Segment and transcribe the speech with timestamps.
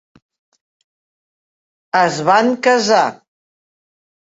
[2.01, 3.05] Es van casar.